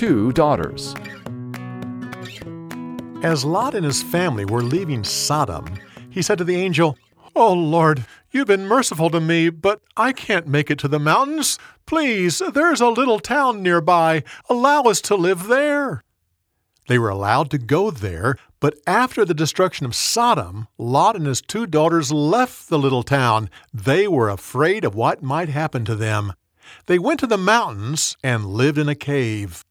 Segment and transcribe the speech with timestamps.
[0.00, 0.94] two daughters.
[3.22, 5.66] As Lot and his family were leaving Sodom,
[6.08, 6.96] he said to the angel,
[7.36, 11.58] Oh Lord, you've been merciful to me, but I can't make it to the mountains.
[11.84, 14.24] Please, there's a little town nearby.
[14.48, 16.02] Allow us to live there.
[16.88, 21.42] They were allowed to go there, but after the destruction of Sodom, Lot and his
[21.42, 23.50] two daughters left the little town.
[23.70, 26.32] They were afraid of what might happen to them.
[26.86, 29.62] They went to the mountains and lived in a cave.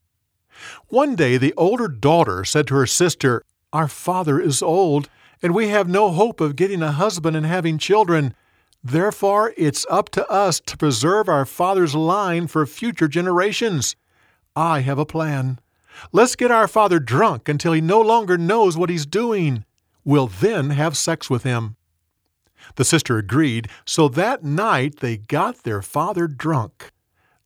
[0.88, 5.08] One day the older daughter said to her sister, Our father is old,
[5.42, 8.34] and we have no hope of getting a husband and having children.
[8.82, 13.96] Therefore, it's up to us to preserve our father's line for future generations.
[14.56, 15.60] I have a plan.
[16.12, 19.64] Let's get our father drunk until he no longer knows what he's doing.
[20.04, 21.76] We'll then have sex with him.
[22.76, 26.90] The sister agreed, so that night they got their father drunk.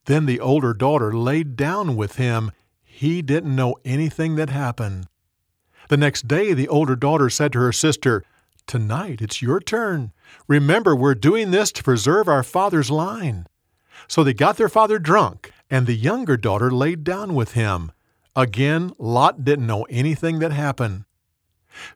[0.06, 2.52] Then the older daughter laid down with him.
[2.96, 5.08] He didn't know anything that happened.
[5.88, 8.22] The next day, the older daughter said to her sister,
[8.68, 10.12] Tonight it's your turn.
[10.46, 13.48] Remember, we're doing this to preserve our father's line.
[14.06, 17.90] So they got their father drunk, and the younger daughter laid down with him.
[18.36, 21.04] Again, Lot didn't know anything that happened.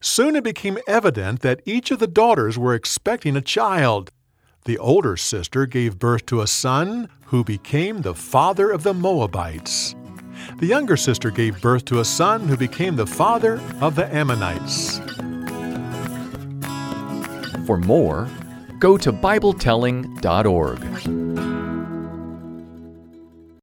[0.00, 4.10] Soon it became evident that each of the daughters were expecting a child.
[4.64, 9.94] The older sister gave birth to a son who became the father of the Moabites.
[10.58, 14.98] The younger sister gave birth to a son who became the father of the Ammonites.
[17.64, 18.28] For more,
[18.80, 21.27] go to BibleTelling.org.